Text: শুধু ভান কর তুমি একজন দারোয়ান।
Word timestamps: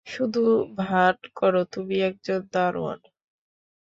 শুধু 0.07 0.43
ভান 0.79 1.15
কর 1.35 1.53
তুমি 1.73 1.95
একজন 2.01 2.39
দারোয়ান। 2.53 2.99